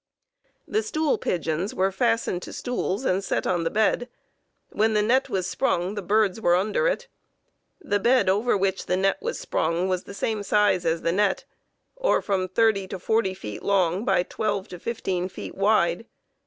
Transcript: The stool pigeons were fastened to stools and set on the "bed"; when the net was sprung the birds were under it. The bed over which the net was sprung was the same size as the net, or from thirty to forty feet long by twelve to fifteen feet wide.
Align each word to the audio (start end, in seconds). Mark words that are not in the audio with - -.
The 0.67 0.81
stool 0.81 1.19
pigeons 1.19 1.75
were 1.75 1.91
fastened 1.91 2.41
to 2.41 2.53
stools 2.53 3.05
and 3.05 3.23
set 3.23 3.45
on 3.45 3.63
the 3.65 3.69
"bed"; 3.69 4.09
when 4.71 4.95
the 4.95 5.03
net 5.03 5.29
was 5.29 5.45
sprung 5.45 5.93
the 5.93 6.01
birds 6.01 6.41
were 6.41 6.55
under 6.55 6.87
it. 6.87 7.07
The 7.79 7.99
bed 7.99 8.27
over 8.27 8.57
which 8.57 8.87
the 8.87 8.97
net 8.97 9.21
was 9.21 9.39
sprung 9.39 9.87
was 9.87 10.05
the 10.05 10.15
same 10.15 10.41
size 10.41 10.87
as 10.87 11.03
the 11.03 11.11
net, 11.11 11.45
or 11.95 12.19
from 12.19 12.47
thirty 12.47 12.87
to 12.87 12.97
forty 12.97 13.35
feet 13.35 13.61
long 13.61 14.03
by 14.03 14.23
twelve 14.23 14.67
to 14.69 14.79
fifteen 14.79 15.29
feet 15.29 15.53
wide. 15.53 16.07